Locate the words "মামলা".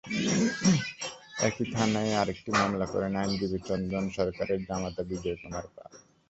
2.51-2.85